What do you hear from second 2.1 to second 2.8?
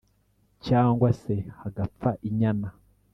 inyana,